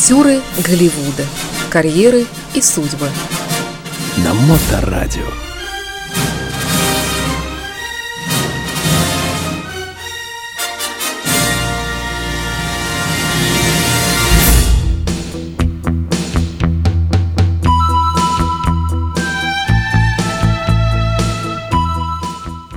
Актеры 0.00 0.40
Голливуда. 0.66 1.26
Карьеры 1.68 2.24
и 2.54 2.62
судьбы. 2.62 3.06
На 4.24 4.32
Моторадио. 4.32 5.20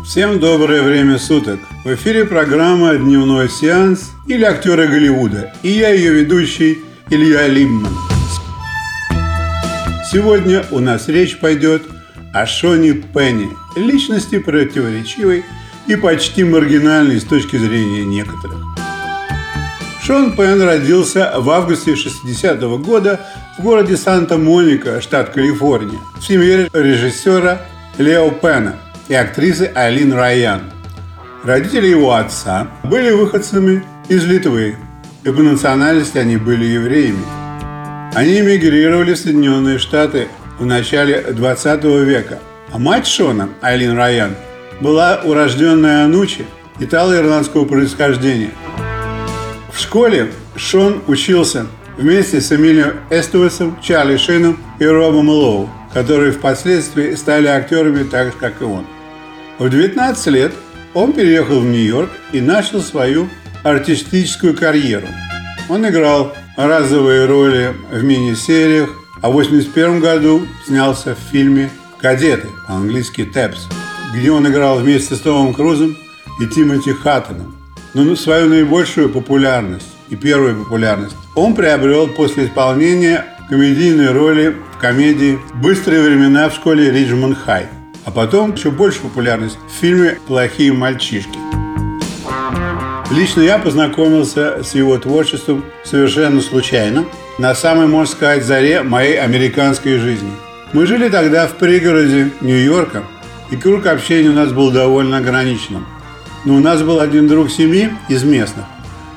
Всем 0.04 0.42
доброе 0.42 0.82
время 0.82 1.18
суток! 1.18 1.62
В 1.86 1.94
эфире 1.96 2.26
программа 2.26 2.96
«Дневной 2.96 3.50
сеанс» 3.50 4.12
или 4.28 4.44
«Актеры 4.44 4.88
Голливуда» 4.88 5.54
и 5.64 5.70
я 5.70 5.90
ее 5.90 6.12
ведущий 6.12 6.84
Илья 7.10 7.48
Лимман. 7.48 7.94
Сегодня 10.12 10.66
у 10.72 10.80
нас 10.80 11.08
речь 11.08 11.40
пойдет 11.40 11.84
о 12.34 12.46
Шоне 12.46 12.94
Пенни, 12.94 13.50
личности 13.76 14.40
противоречивой 14.40 15.44
и 15.88 15.96
почти 15.96 16.44
маргинальной 16.44 17.20
с 17.20 17.24
точки 17.24 17.58
зрения 17.58 18.06
некоторых. 18.06 18.60
Шон 20.04 20.36
Пен 20.36 20.62
родился 20.62 21.34
в 21.38 21.50
августе 21.50 21.96
60 21.96 22.62
-го 22.62 22.78
года 22.78 23.20
в 23.58 23.64
городе 23.64 23.98
Санта-Моника, 23.98 25.02
штат 25.02 25.30
Калифорния, 25.30 26.00
в 26.18 26.24
семье 26.24 26.70
режиссера 26.74 27.62
Лео 27.98 28.32
Пена– 28.32 28.76
и 29.08 29.14
актрисы 29.14 29.72
Айлин 29.76 30.14
Райан. 30.14 30.62
Родители 31.44 31.88
его 31.88 32.14
отца 32.14 32.68
были 32.84 33.12
выходцами 33.12 33.84
из 34.08 34.26
Литвы, 34.26 34.78
и 35.24 35.32
по 35.32 35.42
национальности 35.42 36.18
они 36.18 36.38
были 36.38 36.66
евреями. 36.66 37.24
Они 38.14 38.40
эмигрировали 38.40 39.14
в 39.14 39.18
Соединенные 39.18 39.80
Штаты 39.80 40.28
в 40.60 40.66
начале 40.66 41.22
20 41.22 41.84
века, 41.84 42.40
а 42.72 42.78
мать 42.78 43.08
Шона, 43.08 43.50
Айлин 43.62 43.96
Райан, 43.96 44.36
была 44.82 45.22
урожденная 45.24 46.06
Анучи, 46.06 46.46
итало-ирландского 46.80 47.66
происхождения. 47.66 48.52
В 49.72 49.80
школе 49.80 50.32
Шон 50.56 51.02
учился 51.08 51.66
вместе 51.98 52.42
с 52.42 52.52
Эмилио 52.52 52.94
Эстуэсом, 53.10 53.80
Чарли 53.82 54.18
Шином 54.18 54.60
и 54.80 54.86
Робом 54.86 55.30
Лоу, 55.30 55.70
которые 55.94 56.32
впоследствии 56.32 57.16
стали 57.16 57.48
актерами 57.48 58.04
так 58.04 58.28
же, 58.28 58.34
как 58.40 58.62
и 58.62 58.66
он. 58.66 58.86
В 59.58 59.70
19 59.70 60.28
лет 60.28 60.52
он 60.94 61.14
переехал 61.14 61.60
в 61.60 61.66
Нью-Йорк 61.66 62.10
и 62.32 62.42
начал 62.42 62.82
свою 62.82 63.30
артистическую 63.64 64.56
карьеру. 64.56 65.08
Он 65.70 65.88
играл 65.88 66.34
разовые 66.58 67.26
роли 67.26 67.74
в 67.92 68.04
мини-сериях, 68.04 68.90
а 69.22 69.30
в 69.30 69.38
1981 69.38 70.00
году 70.02 70.48
снялся 70.66 71.16
в 71.16 71.32
фильме 71.32 71.70
«Кадеты», 72.02 72.50
по-английски 72.68 73.24
«Тэпс», 73.24 73.68
где 74.14 74.32
он 74.32 74.48
играл 74.48 74.80
вместе 74.80 75.16
с 75.16 75.20
Томом 75.20 75.54
Крузом 75.54 75.98
и 76.40 76.46
Тимоти 76.46 76.92
Хаттоном. 76.92 77.56
Но 77.94 78.16
свою 78.16 78.50
наибольшую 78.50 79.10
популярность 79.10 79.88
и 80.10 80.16
первую 80.16 80.64
популярность 80.64 81.16
он 81.36 81.56
приобрел 81.56 82.08
после 82.08 82.46
исполнения 82.46 83.26
комедийной 83.50 84.12
роли 84.12 84.56
в 84.76 84.80
комедии 84.80 85.40
«Быстрые 85.56 86.02
времена 86.02 86.50
в 86.50 86.56
школе 86.56 86.92
Риджмонд 86.92 87.38
Хай», 87.46 87.68
а 88.06 88.12
потом 88.12 88.54
еще 88.54 88.72
больше 88.72 89.00
популярность 89.00 89.58
в 89.70 89.80
фильме 89.80 90.18
«Плохие 90.28 90.74
мальчишки». 90.74 91.63
Лично 93.16 93.42
я 93.42 93.60
познакомился 93.60 94.64
с 94.64 94.74
его 94.74 94.98
творчеством 94.98 95.64
совершенно 95.84 96.42
случайно, 96.42 97.06
на 97.38 97.54
самой, 97.54 97.86
можно 97.86 98.12
сказать, 98.12 98.44
заре 98.44 98.82
моей 98.82 99.20
американской 99.20 100.00
жизни. 100.00 100.32
Мы 100.72 100.88
жили 100.88 101.10
тогда 101.10 101.46
в 101.46 101.54
пригороде 101.58 102.32
Нью-Йорка, 102.42 103.04
и 103.52 103.56
круг 103.56 103.86
общения 103.86 104.30
у 104.30 104.34
нас 104.34 104.52
был 104.52 104.72
довольно 104.72 105.18
ограниченным. 105.18 105.86
Но 106.44 106.56
у 106.56 106.60
нас 106.60 106.82
был 106.82 107.00
один 107.00 107.28
друг 107.28 107.52
семьи 107.52 107.92
из 108.10 108.24
местных, 108.24 108.66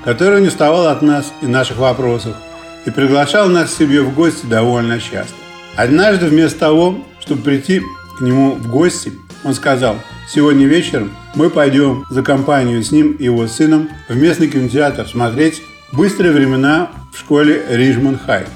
который 0.05 0.43
не 0.43 0.49
вставал 0.49 0.89
от 0.89 1.01
нас 1.01 1.33
и 1.41 1.47
наших 1.47 1.79
вопросов, 1.79 2.37
и 2.85 2.91
приглашал 2.91 3.49
нас 3.49 3.71
к 3.71 3.79
себе 3.79 4.03
в 4.03 4.13
гости 4.13 4.45
довольно 4.45 5.01
часто. 5.01 5.33
Однажды 5.75 6.27
вместо 6.27 6.59
того, 6.59 6.99
чтобы 7.19 7.41
прийти 7.41 7.81
к 8.19 8.21
нему 8.21 8.57
в 8.57 8.71
гости, 8.71 9.15
он 9.43 9.55
сказал, 9.55 9.97
сегодня 10.29 10.67
вечером 10.67 11.13
мы 11.35 11.51
пойдем 11.51 12.05
за 12.11 12.23
компанию 12.23 12.83
с 12.83 12.91
ним 12.91 13.13
и 13.13 13.25
его 13.25 13.47
сыном 13.47 13.89
в 14.09 14.17
местный 14.17 14.49
кинотеатр 14.49 15.07
смотреть 15.09 15.63
«Быстрые 15.93 16.33
времена» 16.33 16.91
в 17.13 17.19
школе 17.19 17.65
Риджмонд 17.69 18.21
Хай. 18.27 18.47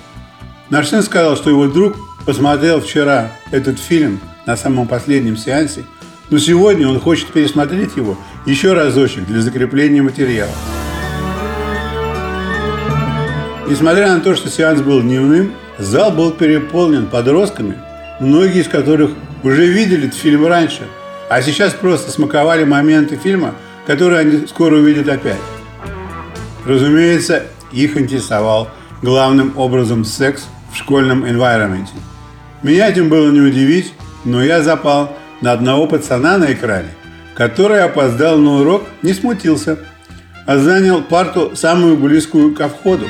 Наш 0.69 0.89
сын 0.89 1.03
сказал, 1.03 1.37
что 1.37 1.51
его 1.51 1.69
друг 1.69 1.97
посмотрел 2.27 2.81
вчера 2.81 3.33
этот 3.51 3.79
фильм 3.79 4.21
на 4.47 4.57
самом 4.57 4.89
последнем 4.89 5.37
сеансе, 5.37 5.85
но 6.29 6.39
сегодня 6.39 6.89
он 6.89 7.01
хочет 7.01 7.29
пересмотреть 7.29 7.97
его 7.97 8.17
еще 8.47 8.73
разочек 8.73 9.27
для 9.27 9.41
закрепления 9.41 10.03
материала. 10.03 10.51
Несмотря 13.69 14.15
на 14.15 14.21
то, 14.21 14.35
что 14.35 14.49
сеанс 14.49 14.81
был 14.81 15.01
дневным, 15.01 15.53
зал 15.79 16.11
был 16.11 16.33
переполнен 16.33 17.07
подростками, 17.07 17.79
многие 18.19 18.63
из 18.63 18.69
которых 18.69 19.13
уже 19.45 19.67
видели 19.67 20.09
этот 20.09 20.19
фильм 20.19 20.47
раньше, 20.47 20.83
а 21.31 21.43
сейчас 21.43 21.73
просто 21.75 22.11
смаковали 22.11 22.65
моменты 22.65 23.17
фильма, 23.17 23.55
которые 23.87 24.19
они 24.19 24.47
скоро 24.49 24.77
увидят 24.77 25.09
опять. 25.09 25.39
Разумеется, 26.67 27.45
их 27.71 27.97
интересовал 27.97 28.69
главным 29.01 29.57
образом 29.57 30.05
секс 30.05 30.49
в 30.73 30.77
школьном 30.77 31.25
environment. 31.25 31.87
Меня 32.65 32.89
этим 32.89 33.09
было 33.09 33.31
не 33.31 33.41
удивить, 33.41 33.95
но 34.25 34.43
я 34.43 34.61
запал 34.61 35.17
на 35.41 35.53
одного 35.53 35.87
пацана 35.87 36.37
на 36.37 36.53
экране, 36.53 36.91
который 37.37 37.81
опоздал 37.81 38.37
на 38.37 38.61
урок, 38.63 38.83
не 39.03 39.15
смутился, 39.15 39.79
а 40.47 40.59
занял 40.59 41.01
парту 41.01 41.53
самую 41.55 41.97
близкую 41.97 42.57
ко 42.57 42.69
входу. 42.69 43.07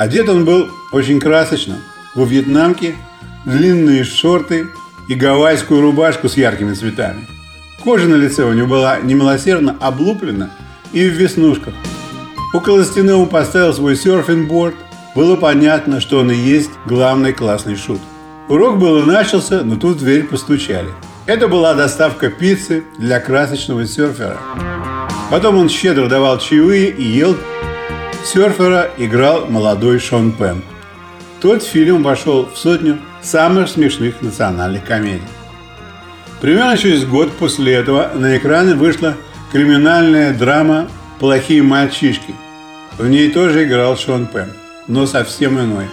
Одет 0.00 0.28
он 0.28 0.44
был 0.44 0.68
очень 0.90 1.20
красочно, 1.20 1.76
во 2.16 2.24
вьетнамке, 2.24 2.96
длинные 3.44 4.02
шорты 4.02 4.66
и 5.10 5.16
гавайскую 5.16 5.80
рубашку 5.80 6.28
с 6.28 6.36
яркими 6.36 6.72
цветами. 6.72 7.26
Кожа 7.82 8.06
на 8.06 8.14
лице 8.14 8.44
у 8.44 8.52
него 8.52 8.68
была 8.68 9.00
немилосердно 9.00 9.76
облуплена 9.80 10.50
и 10.92 11.04
в 11.08 11.14
веснушках. 11.14 11.74
Около 12.54 12.84
стены 12.84 13.14
он 13.14 13.28
поставил 13.28 13.74
свой 13.74 13.96
серфинг-борд. 13.96 14.76
Было 15.16 15.34
понятно, 15.34 16.00
что 16.00 16.20
он 16.20 16.30
и 16.30 16.36
есть 16.36 16.70
главный 16.86 17.32
классный 17.32 17.74
шут. 17.74 18.00
Урок 18.48 18.78
был 18.78 19.02
и 19.02 19.06
начался, 19.06 19.64
но 19.64 19.74
тут 19.74 19.96
в 19.96 19.98
дверь 19.98 20.28
постучали. 20.28 20.90
Это 21.26 21.48
была 21.48 21.74
доставка 21.74 22.30
пиццы 22.30 22.84
для 22.96 23.18
красочного 23.18 23.88
серфера. 23.88 24.38
Потом 25.28 25.56
он 25.56 25.68
щедро 25.68 26.06
давал 26.06 26.38
чаевые 26.38 26.88
и 26.88 27.02
ел. 27.02 27.36
Серфера 28.24 28.88
играл 28.96 29.46
молодой 29.46 29.98
Шон 29.98 30.30
Пен. 30.30 30.62
Тот 31.40 31.64
фильм 31.64 32.04
вошел 32.04 32.46
в 32.46 32.56
сотню 32.56 33.00
самых 33.22 33.68
смешных 33.68 34.22
национальных 34.22 34.84
комедий. 34.84 35.22
Примерно 36.40 36.78
через 36.78 37.04
год 37.04 37.32
после 37.32 37.74
этого 37.74 38.10
на 38.14 38.36
экраны 38.36 38.74
вышла 38.74 39.16
криминальная 39.52 40.32
драма 40.32 40.88
«Плохие 41.18 41.62
мальчишки». 41.62 42.34
В 42.96 43.06
ней 43.08 43.30
тоже 43.30 43.64
играл 43.64 43.96
Шон 43.96 44.26
Пен, 44.26 44.52
но 44.88 45.06
совсем 45.06 45.58
иной. 45.58 45.86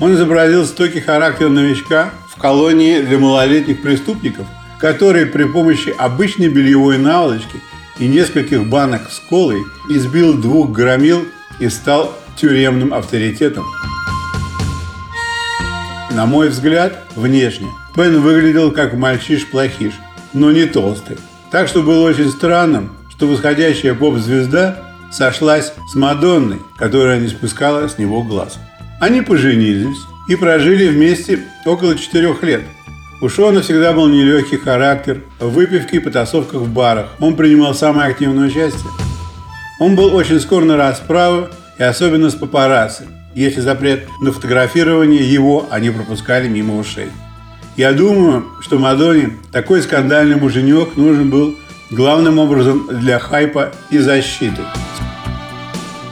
Он 0.00 0.14
изобразил 0.14 0.66
стойкий 0.66 1.00
характер 1.00 1.48
новичка 1.48 2.10
в 2.28 2.40
колонии 2.40 3.00
для 3.00 3.18
малолетних 3.18 3.80
преступников, 3.80 4.46
который 4.80 5.26
при 5.26 5.44
помощи 5.44 5.94
обычной 5.96 6.48
бельевой 6.48 6.98
наволочки 6.98 7.60
и 7.98 8.08
нескольких 8.08 8.66
банок 8.66 9.02
с 9.10 9.20
колой 9.28 9.62
избил 9.88 10.34
двух 10.34 10.70
громил 10.70 11.24
и 11.60 11.68
стал 11.68 12.12
тюремным 12.36 12.92
авторитетом. 12.92 13.64
На 16.14 16.26
мой 16.26 16.48
взгляд, 16.48 16.96
внешне, 17.16 17.66
Пен 17.96 18.20
выглядел 18.20 18.70
как 18.70 18.94
мальчиш-плохиш, 18.94 19.94
но 20.32 20.52
не 20.52 20.64
толстый. 20.66 21.16
Так 21.50 21.66
что 21.66 21.82
было 21.82 22.08
очень 22.08 22.30
странным, 22.30 22.92
что 23.10 23.26
восходящая 23.26 23.94
поп-звезда 23.94 24.78
сошлась 25.10 25.72
с 25.90 25.94
Мадонной, 25.96 26.60
которая 26.78 27.18
не 27.18 27.26
спускала 27.26 27.88
с 27.88 27.98
него 27.98 28.22
глаз. 28.22 28.60
Они 29.00 29.22
поженились 29.22 29.98
и 30.28 30.36
прожили 30.36 30.86
вместе 30.86 31.40
около 31.66 31.98
четырех 31.98 32.44
лет. 32.44 32.62
У 33.20 33.28
Шона 33.28 33.62
всегда 33.62 33.92
был 33.92 34.06
нелегкий 34.06 34.56
характер, 34.56 35.24
в 35.40 35.48
выпивке 35.48 35.96
и 35.96 36.00
потасовках 36.00 36.60
в 36.60 36.72
барах. 36.72 37.08
Он 37.18 37.34
принимал 37.34 37.74
самое 37.74 38.10
активное 38.10 38.46
участие. 38.46 38.92
Он 39.80 39.96
был 39.96 40.14
очень 40.14 40.38
скор 40.38 40.64
на 40.64 40.76
расправы 40.76 41.48
и 41.76 41.82
особенно 41.82 42.30
с 42.30 42.34
папарацци 42.36 43.04
если 43.34 43.60
запрет 43.60 44.08
на 44.20 44.32
фотографирование 44.32 45.22
его 45.22 45.66
они 45.70 45.90
пропускали 45.90 46.48
мимо 46.48 46.78
ушей. 46.78 47.08
Я 47.76 47.92
думаю, 47.92 48.44
что 48.60 48.78
Мадонне 48.78 49.36
такой 49.50 49.82
скандальный 49.82 50.36
муженек 50.36 50.96
нужен 50.96 51.30
был 51.30 51.56
главным 51.90 52.38
образом 52.38 52.88
для 52.90 53.18
хайпа 53.18 53.72
и 53.90 53.98
защиты. 53.98 54.62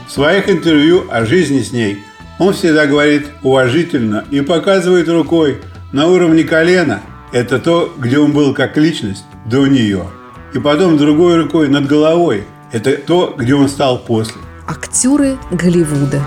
В 0.07 0.11
своих 0.11 0.49
интервью 0.49 1.05
о 1.09 1.25
жизни 1.25 1.61
с 1.61 1.71
ней 1.71 2.03
он 2.37 2.53
всегда 2.53 2.85
говорит 2.85 3.27
уважительно 3.41 4.25
и 4.29 4.41
показывает 4.41 5.07
рукой 5.07 5.59
на 5.91 6.07
уровне 6.07 6.43
колена. 6.43 7.01
Это 7.31 7.59
то, 7.59 7.93
где 7.97 8.19
он 8.19 8.31
был 8.31 8.53
как 8.53 8.77
личность 8.77 9.23
до 9.45 9.65
нее. 9.65 10.05
И 10.53 10.59
потом 10.59 10.97
другой 10.97 11.37
рукой 11.37 11.67
над 11.67 11.87
головой. 11.87 12.43
Это 12.71 12.97
то, 12.97 13.33
где 13.37 13.55
он 13.55 13.69
стал 13.69 13.99
после. 13.99 14.41
Актеры 14.67 15.37
Голливуда. 15.51 16.21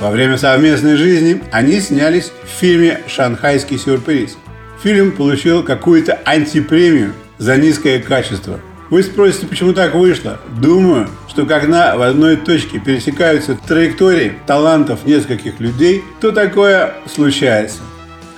Во 0.00 0.10
время 0.10 0.36
совместной 0.36 0.96
жизни 0.96 1.40
они 1.52 1.80
снялись 1.80 2.30
в 2.44 2.60
фильме 2.60 3.00
«Шанхайский 3.08 3.78
сюрприз». 3.78 4.36
Фильм 4.82 5.12
получил 5.12 5.62
какую-то 5.62 6.20
антипремию 6.26 7.14
за 7.38 7.56
низкое 7.56 7.98
качество. 8.00 8.60
Вы 8.90 9.02
спросите, 9.02 9.46
почему 9.46 9.72
так 9.72 9.94
вышло? 9.94 10.38
Думаю, 10.60 11.08
что 11.28 11.46
когда 11.46 11.96
в 11.96 12.02
одной 12.02 12.36
точке 12.36 12.78
пересекаются 12.78 13.58
траектории 13.66 14.34
талантов 14.46 15.06
нескольких 15.06 15.60
людей, 15.60 16.04
то 16.20 16.30
такое 16.30 16.92
случается. 17.12 17.78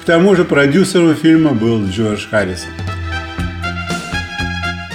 К 0.00 0.04
тому 0.04 0.36
же 0.36 0.44
продюсером 0.44 1.16
фильма 1.16 1.50
был 1.50 1.84
Джордж 1.86 2.24
Харрисон. 2.30 2.70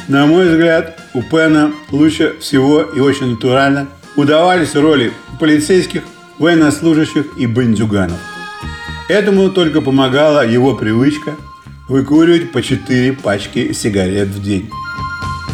На 0.08 0.26
мой 0.26 0.50
взгляд, 0.50 0.98
у 1.14 1.22
Пена 1.22 1.74
лучше 1.92 2.36
всего 2.40 2.82
и 2.82 3.00
очень 3.00 3.32
натурально 3.32 3.88
удавались 4.16 4.76
роли 4.76 5.12
полицейских, 5.40 6.04
военнослужащих 6.40 7.38
и 7.38 7.48
бандюганов. 7.48 8.20
Этому 9.10 9.50
только 9.50 9.82
помогала 9.82 10.46
его 10.46 10.76
привычка 10.76 11.36
выкуривать 11.88 12.52
по 12.52 12.62
4 12.62 13.14
пачки 13.14 13.74
сигарет 13.74 14.30
в 14.30 14.42
день. 14.42 14.70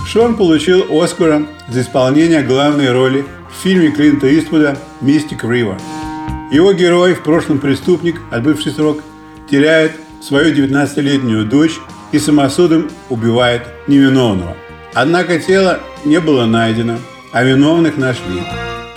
Шон 0.08 0.36
получил 0.36 0.86
Оскара 0.90 1.44
за 1.68 1.82
исполнение 1.82 2.42
главной 2.42 2.92
роли 2.92 3.26
в 3.50 3.64
фильме 3.64 3.92
Клинта 3.92 4.28
Иствуда 4.40 4.78
«Мистик 5.02 5.44
Ривер». 5.44 5.78
Его 6.52 6.74
герой, 6.74 7.14
в 7.14 7.22
прошлом 7.22 7.60
преступник, 7.60 8.20
отбывший 8.32 8.72
срок, 8.72 9.04
теряет 9.50 9.92
свою 10.22 10.54
19-летнюю 10.54 11.46
дочь 11.46 11.80
и 12.12 12.20
самосудом 12.20 12.90
убивает 13.10 13.64
невиновного. 13.88 14.56
Однако 14.94 15.40
тело 15.40 15.80
не 16.06 16.20
было 16.20 16.46
найдено, 16.46 16.98
а 17.32 17.44
виновных 17.44 17.98
нашли. 17.98 18.42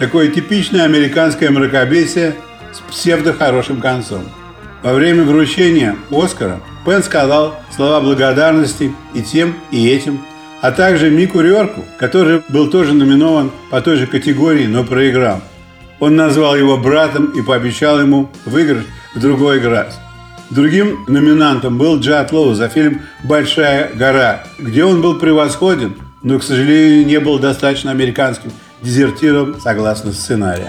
Такое 0.02 0.26
типичное 0.26 0.82
американское 0.82 1.48
мракобесие 1.48 2.34
с 2.72 2.80
псевдо-хорошим 2.90 3.80
концом. 3.80 4.24
Во 4.82 4.94
время 4.94 5.22
вручения 5.22 5.94
Оскара 6.10 6.60
Пен 6.84 7.04
сказал 7.04 7.54
слова 7.72 8.00
благодарности 8.00 8.92
и 9.14 9.22
тем, 9.22 9.54
и 9.70 9.88
этим, 9.88 10.20
а 10.60 10.72
также 10.72 11.08
Мику 11.08 11.38
Рёрку, 11.38 11.84
который 12.00 12.42
был 12.48 12.68
тоже 12.68 12.94
номинован 12.94 13.52
по 13.70 13.80
той 13.80 13.94
же 13.94 14.08
категории, 14.08 14.66
но 14.66 14.82
проиграл. 14.82 15.40
Он 16.00 16.16
назвал 16.16 16.56
его 16.56 16.76
братом 16.76 17.26
и 17.26 17.40
пообещал 17.40 18.00
ему 18.00 18.28
выиграть 18.44 18.88
в 19.14 19.20
другой 19.20 19.64
раз. 19.64 20.00
Другим 20.50 21.04
номинантом 21.06 21.78
был 21.78 22.00
Джад 22.00 22.32
Лоу 22.32 22.54
за 22.54 22.68
фильм 22.68 23.02
«Большая 23.22 23.92
гора», 23.94 24.42
где 24.58 24.84
он 24.84 25.00
был 25.00 25.20
превосходен, 25.20 25.94
но, 26.24 26.40
к 26.40 26.42
сожалению, 26.42 27.06
не 27.06 27.20
был 27.20 27.38
достаточно 27.38 27.92
американским 27.92 28.50
дезертиром 28.82 29.60
согласно 29.60 30.12
сценарию. 30.12 30.68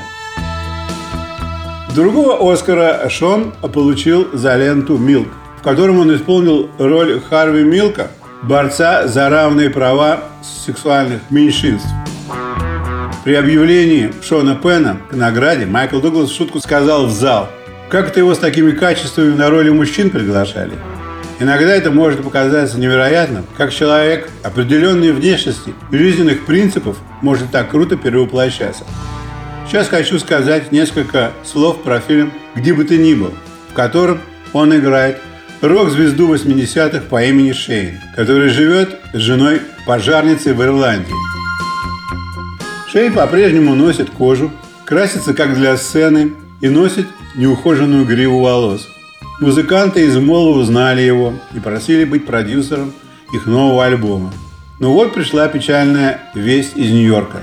Другого 1.95 2.51
Оскара 2.51 3.07
Шон 3.09 3.53
получил 3.73 4.27
за 4.33 4.55
ленту 4.55 4.97
«Милк», 4.97 5.27
в 5.59 5.63
котором 5.63 5.99
он 5.99 6.15
исполнил 6.15 6.69
роль 6.79 7.21
Харви 7.21 7.63
Милка, 7.63 8.07
борца 8.41 9.07
за 9.07 9.29
равные 9.29 9.69
права 9.69 10.23
сексуальных 10.41 11.21
меньшинств. 11.29 11.87
При 13.23 13.35
объявлении 13.35 14.11
Шона 14.21 14.55
Пена 14.55 14.97
к 15.09 15.13
награде 15.13 15.65
Майкл 15.65 15.99
Дуглас 15.99 16.29
в 16.29 16.35
шутку 16.35 16.59
сказал 16.59 17.05
в 17.05 17.11
зал, 17.11 17.47
как 17.89 18.09
это 18.09 18.19
его 18.19 18.33
с 18.33 18.39
такими 18.39 18.71
качествами 18.71 19.33
на 19.35 19.49
роли 19.49 19.69
мужчин 19.69 20.09
приглашали. 20.09 20.73
Иногда 21.39 21.75
это 21.75 21.91
может 21.91 22.23
показаться 22.23 22.79
невероятным, 22.79 23.45
как 23.57 23.73
человек 23.73 24.29
определенной 24.43 25.11
внешности 25.11 25.73
и 25.91 25.97
жизненных 25.97 26.45
принципов 26.45 26.97
может 27.21 27.51
так 27.51 27.71
круто 27.71 27.97
перевоплощаться. 27.97 28.83
Сейчас 29.67 29.87
хочу 29.87 30.19
сказать 30.19 30.71
несколько 30.71 31.31
слов 31.43 31.81
про 31.81 31.99
фильм 31.99 32.31
«Где 32.55 32.73
бы 32.73 32.83
ты 32.85 32.97
ни 32.97 33.13
был», 33.13 33.33
в 33.71 33.73
котором 33.73 34.19
он 34.53 34.75
играет 34.75 35.17
рок-звезду 35.61 36.33
80-х 36.33 37.05
по 37.09 37.23
имени 37.23 37.53
Шейн, 37.53 37.99
который 38.15 38.49
живет 38.49 38.99
с 39.13 39.17
женой 39.17 39.61
пожарницей 39.87 40.53
в 40.53 40.61
Ирландии. 40.61 41.13
Шейн 42.91 43.11
по-прежнему 43.13 43.73
носит 43.73 44.11
кожу, 44.11 44.51
красится 44.85 45.33
как 45.33 45.55
для 45.55 45.75
сцены 45.77 46.33
и 46.61 46.69
носит 46.69 47.07
неухоженную 47.35 48.05
гриву 48.05 48.41
волос. 48.41 48.87
Музыканты 49.39 50.05
из 50.05 50.15
Мола 50.17 50.57
узнали 50.57 51.01
его 51.01 51.33
и 51.55 51.59
просили 51.59 52.03
быть 52.05 52.25
продюсером 52.25 52.93
их 53.33 53.47
нового 53.47 53.83
альбома. 53.85 54.31
Но 54.79 54.93
вот 54.93 55.13
пришла 55.13 55.47
печальная 55.47 56.21
весть 56.35 56.77
из 56.77 56.91
Нью-Йорка. 56.91 57.41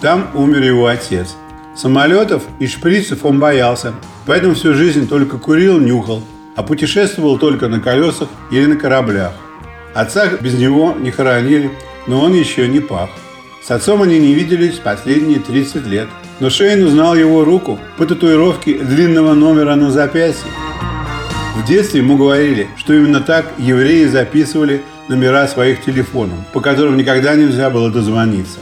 Там 0.00 0.28
умер 0.34 0.62
его 0.62 0.86
отец. 0.86 1.34
Самолетов 1.76 2.44
и 2.60 2.66
шприцев 2.66 3.24
он 3.24 3.40
боялся, 3.40 3.92
поэтому 4.24 4.54
всю 4.54 4.74
жизнь 4.74 5.08
только 5.08 5.38
курил, 5.38 5.80
нюхал, 5.80 6.22
а 6.54 6.62
путешествовал 6.62 7.38
только 7.38 7.68
на 7.68 7.80
колесах 7.80 8.28
или 8.50 8.66
на 8.66 8.76
кораблях. 8.76 9.32
Отца 9.94 10.28
без 10.40 10.54
него 10.54 10.94
не 10.98 11.10
хоронили, 11.10 11.72
но 12.06 12.20
он 12.20 12.34
еще 12.34 12.68
не 12.68 12.80
пах. 12.80 13.10
С 13.62 13.70
отцом 13.70 14.02
они 14.02 14.18
не 14.18 14.32
виделись 14.34 14.78
последние 14.78 15.40
30 15.40 15.86
лет. 15.86 16.08
Но 16.40 16.50
Шейн 16.50 16.84
узнал 16.84 17.14
его 17.14 17.44
руку 17.44 17.78
по 17.96 18.06
татуировке 18.06 18.74
длинного 18.74 19.34
номера 19.34 19.76
на 19.76 19.90
запястье. 19.90 20.50
В 21.54 21.66
детстве 21.66 22.00
ему 22.00 22.16
говорили, 22.16 22.66
что 22.76 22.94
именно 22.94 23.20
так 23.20 23.44
евреи 23.58 24.06
записывали 24.06 24.82
номера 25.08 25.46
своих 25.46 25.84
телефонов, 25.84 26.38
по 26.52 26.60
которым 26.60 26.96
никогда 26.96 27.34
нельзя 27.34 27.68
было 27.68 27.90
дозвониться. 27.90 28.58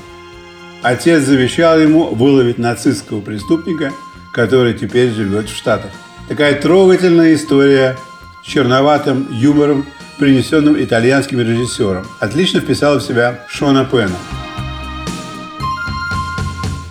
Отец 0.82 1.22
завещал 1.22 1.78
ему 1.78 2.06
выловить 2.14 2.58
нацистского 2.58 3.20
преступника, 3.20 3.92
который 4.32 4.74
теперь 4.74 5.12
живет 5.12 5.48
в 5.48 5.56
Штатах. 5.56 5.92
Такая 6.28 6.60
трогательная 6.60 7.34
история 7.34 7.96
с 8.42 8.46
черноватым 8.46 9.28
юмором, 9.30 9.86
принесенным 10.18 10.82
итальянским 10.82 11.40
режиссером. 11.40 12.06
Отлично 12.18 12.60
вписала 12.60 12.98
в 12.98 13.02
себя 13.02 13.44
Шона 13.48 13.84
Пена. 13.84 14.16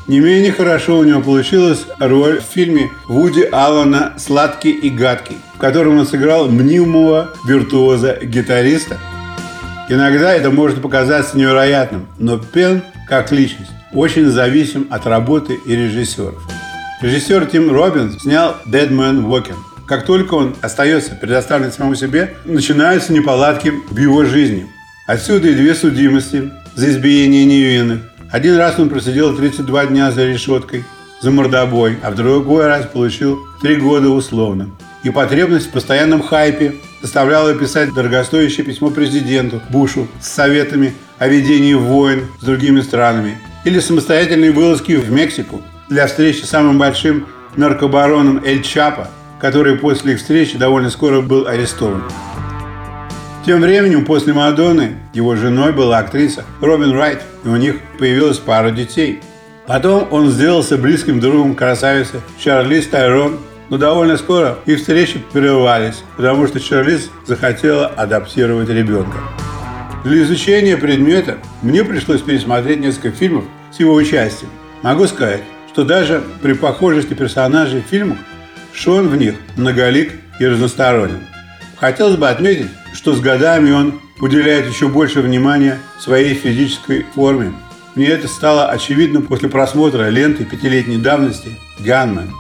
Не 0.10 0.22
менее 0.22 0.52
хорошо 0.52 0.98
у 0.98 1.04
него 1.04 1.22
получилась 1.22 1.86
роль 2.00 2.42
в 2.42 2.44
фильме 2.44 2.90
Вуди 3.08 3.48
Аллена 3.52 4.14
«Сладкий 4.18 4.72
и 4.72 4.90
гадкий», 4.90 5.38
в 5.54 5.60
котором 5.60 6.00
он 6.00 6.08
сыграл 6.08 6.50
мнимого 6.50 7.36
виртуоза-гитариста. 7.46 8.98
Иногда 9.88 10.34
это 10.34 10.50
может 10.50 10.82
показаться 10.82 11.38
невероятным, 11.38 12.08
но 12.18 12.40
Пен, 12.40 12.82
как 13.08 13.32
личность, 13.32 13.70
очень 13.94 14.26
зависим 14.32 14.88
от 14.90 15.06
работы 15.06 15.60
и 15.64 15.76
режиссеров. 15.76 16.42
Режиссер 17.04 17.46
Тим 17.46 17.72
Робинс 17.72 18.24
снял 18.24 18.56
«Dead 18.66 18.90
Man 18.90 19.28
Walking». 19.28 19.58
Как 19.88 20.08
только 20.08 20.34
он 20.34 20.56
остается 20.62 21.14
предоставлен 21.14 21.72
самому 21.72 21.94
себе, 21.94 22.36
начинаются 22.46 23.14
неполадки 23.14 23.72
в 23.92 23.98
его 24.00 24.26
жизни. 24.26 24.66
Отсюда 25.06 25.50
и 25.50 25.54
две 25.54 25.76
судимости 25.76 26.52
за 26.74 26.90
избиение 26.90 27.46
невинных. 27.46 28.09
Один 28.32 28.58
раз 28.58 28.78
он 28.78 28.90
просидел 28.90 29.36
32 29.36 29.88
дня 29.88 30.12
за 30.12 30.26
решеткой 30.26 30.86
за 31.20 31.32
мордобой, 31.32 31.98
а 32.04 32.12
в 32.12 32.16
другой 32.16 32.68
раз 32.68 32.86
получил 32.86 33.40
три 33.62 33.76
года 33.76 34.10
условно. 34.10 34.70
И 35.04 35.10
потребность 35.10 35.68
в 35.68 35.72
постоянном 35.72 36.22
хайпе 36.22 36.76
заставляла 37.02 37.56
писать 37.56 37.94
дорогостоящее 37.94 38.66
письмо 38.66 38.92
президенту 38.92 39.62
Бушу 39.70 40.08
с 40.22 40.28
советами 40.28 40.94
о 41.18 41.28
ведении 41.28 41.74
войн 41.74 42.28
с 42.40 42.44
другими 42.44 42.82
странами 42.82 43.40
или 43.66 43.80
самостоятельные 43.80 44.52
вылазки 44.52 44.94
в 44.94 45.12
Мексику 45.12 45.62
для 45.90 46.06
встречи 46.06 46.44
с 46.44 46.50
самым 46.50 46.78
большим 46.78 47.26
наркобароном 47.56 48.44
Эль 48.46 48.62
Чапа, 48.62 49.10
который 49.42 49.76
после 49.78 50.14
их 50.14 50.20
встречи 50.20 50.56
довольно 50.56 50.92
скоро 50.92 51.22
был 51.22 51.48
арестован. 51.48 52.04
Тем 53.50 53.62
временем 53.62 54.06
после 54.06 54.32
Мадонны 54.32 54.92
его 55.12 55.36
женой 55.36 55.74
была 55.74 55.98
актриса 55.98 56.46
Робин 56.62 56.92
Райт, 56.92 57.24
и 57.44 57.48
у 57.48 57.56
них 57.56 57.78
появилась 57.98 58.38
пара 58.38 58.70
детей. 58.70 59.22
Потом 59.66 60.08
он 60.12 60.30
сделался 60.30 60.78
близким 60.78 61.20
другом 61.20 61.56
красавицы 61.56 62.22
Чарлиз 62.38 62.86
Тайрон, 62.86 63.40
но 63.70 63.80
довольно 63.80 64.18
скоро 64.18 64.60
их 64.68 64.78
встречи 64.78 65.20
прервались, 65.34 66.04
потому 66.16 66.46
что 66.46 66.60
Чарлиз 66.60 67.10
захотела 67.26 67.88
адаптировать 67.88 68.70
ребенка. 68.70 69.18
Для 70.04 70.22
изучения 70.22 70.78
предмета 70.78 71.40
мне 71.64 71.84
пришлось 71.84 72.22
пересмотреть 72.22 72.82
несколько 72.82 73.10
фильмов 73.10 73.46
с 73.72 73.80
его 73.80 73.96
участием. 73.96 74.52
Могу 74.84 75.08
сказать, 75.08 75.42
что 75.74 75.84
даже 75.84 76.22
при 76.44 76.54
похожести 76.54 77.16
персонажей 77.16 77.82
в 77.82 77.90
фильмах 77.90 78.20
Шон 78.76 79.08
в 79.08 79.16
них 79.16 79.34
многолик 79.56 80.12
и 80.40 80.46
разносторонен. 80.46 81.22
Хотелось 81.80 82.18
бы 82.18 82.28
отметить, 82.28 82.68
что 82.94 83.14
с 83.14 83.22
годами 83.22 83.72
он 83.72 84.02
уделяет 84.20 84.68
еще 84.68 84.90
больше 84.90 85.22
внимания 85.22 85.80
своей 85.98 86.34
физической 86.34 87.06
форме. 87.16 87.54
Мне 87.96 88.08
это 88.08 88.28
стало 88.28 88.68
очевидно 88.68 89.22
после 89.22 89.50
просмотра 89.50 90.10
ленты 90.10 90.44
пятилетней 90.44 90.98
давности 90.98 91.58
«Ганмен». 91.80 92.32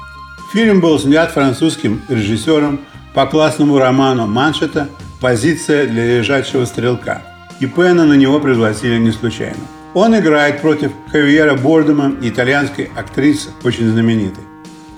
Фильм 0.51 0.81
был 0.81 0.99
снят 0.99 1.31
французским 1.31 2.01
режиссером 2.09 2.81
по 3.13 3.25
классному 3.27 3.77
роману 3.77 4.27
Маншета 4.27 4.89
«Позиция 5.21 5.87
для 5.87 6.17
лежачего 6.17 6.65
стрелка». 6.65 7.21
И 7.59 7.65
Пена 7.65 8.05
на 8.05 8.13
него 8.13 8.39
пригласили 8.39 8.97
не 8.97 9.11
случайно. 9.11 9.59
Он 9.93 10.17
играет 10.17 10.61
против 10.61 10.91
Хавьера 11.11 11.55
Бордема, 11.55 12.13
итальянской 12.21 12.89
актрисы, 12.95 13.49
очень 13.63 13.89
знаменитой. 13.89 14.48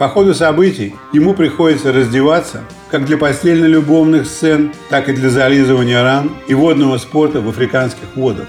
По 0.01 0.09
ходу 0.09 0.33
событий 0.33 0.95
ему 1.13 1.35
приходится 1.35 1.93
раздеваться 1.93 2.63
как 2.89 3.05
для 3.05 3.19
постельно-любовных 3.19 4.25
сцен, 4.25 4.71
так 4.89 5.07
и 5.09 5.13
для 5.13 5.29
зализывания 5.29 6.01
ран 6.01 6.31
и 6.47 6.55
водного 6.55 6.97
спорта 6.97 7.39
в 7.39 7.47
африканских 7.47 8.15
водах. 8.15 8.47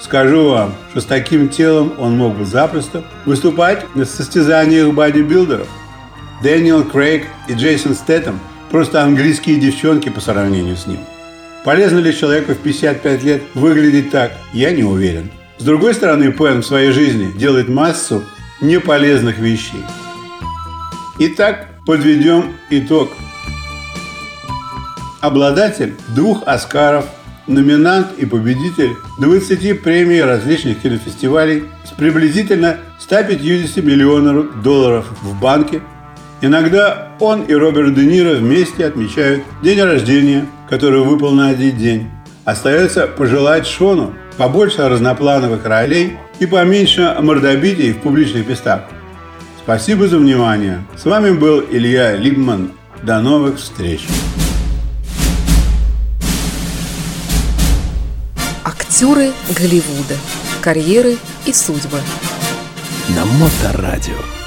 Скажу 0.00 0.48
вам, 0.48 0.74
что 0.90 1.00
с 1.00 1.04
таким 1.04 1.48
телом 1.48 1.92
он 1.96 2.18
мог 2.18 2.36
бы 2.36 2.44
запросто 2.44 3.04
выступать 3.24 3.86
на 3.94 4.04
состязаниях 4.04 4.92
бодибилдеров. 4.92 5.68
Дэниел 6.42 6.82
Крейг 6.82 7.26
и 7.46 7.52
Джейсон 7.52 7.94
Стэттем 7.94 8.40
просто 8.72 9.00
английские 9.00 9.60
девчонки 9.60 10.08
по 10.08 10.20
сравнению 10.20 10.76
с 10.76 10.88
ним. 10.88 10.98
Полезно 11.64 12.00
ли 12.00 12.12
человеку 12.12 12.50
в 12.54 12.58
55 12.58 13.22
лет 13.22 13.42
выглядеть 13.54 14.10
так, 14.10 14.32
я 14.52 14.72
не 14.72 14.82
уверен. 14.82 15.30
С 15.56 15.62
другой 15.62 15.94
стороны, 15.94 16.32
Пен 16.32 16.62
в 16.62 16.66
своей 16.66 16.90
жизни 16.90 17.30
делает 17.38 17.68
массу 17.68 18.24
неполезных 18.60 19.38
вещей– 19.38 19.84
Итак, 21.16 21.68
подведем 21.86 22.54
итог. 22.70 23.08
Обладатель 25.20 25.94
двух 26.08 26.42
«Оскаров», 26.44 27.06
номинант 27.46 28.08
и 28.18 28.26
победитель 28.26 28.96
20 29.20 29.80
премий 29.80 30.20
различных 30.20 30.80
кинофестивалей 30.82 31.66
с 31.84 31.90
приблизительно 31.90 32.78
150 32.98 33.84
миллионов 33.84 34.60
долларов 34.62 35.06
в 35.22 35.40
банке. 35.40 35.82
Иногда 36.40 37.12
он 37.20 37.42
и 37.42 37.54
Роберт 37.54 37.94
Де 37.94 38.06
Ниро 38.06 38.34
вместе 38.34 38.84
отмечают 38.84 39.44
день 39.62 39.80
рождения, 39.82 40.46
который 40.68 41.00
выпал 41.00 41.30
на 41.30 41.50
один 41.50 41.76
день. 41.76 42.10
Остается 42.44 43.06
пожелать 43.06 43.68
Шону 43.68 44.14
побольше 44.36 44.88
разноплановых 44.88 45.64
ролей 45.64 46.18
и 46.40 46.46
поменьше 46.46 47.16
мордобитий 47.20 47.92
в 47.92 47.98
публичных 47.98 48.48
местах. 48.48 48.80
Спасибо 49.64 50.06
за 50.06 50.18
внимание. 50.18 50.84
С 50.94 51.06
вами 51.06 51.30
был 51.30 51.64
Илья 51.70 52.16
Либман. 52.16 52.72
До 53.02 53.20
новых 53.20 53.58
встреч. 53.58 54.02
Актеры 58.62 59.32
Голливуда. 59.58 60.16
Карьеры 60.60 61.16
и 61.46 61.52
судьбы. 61.54 61.98
На 63.16 63.24
Моторадио. 63.24 64.43